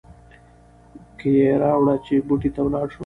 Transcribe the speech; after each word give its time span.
کیه 1.19 1.51
راوړه 1.61 1.95
چې 2.05 2.13
بوټي 2.27 2.49
ته 2.55 2.59
ولاړ 2.65 2.87
شو. 2.93 2.99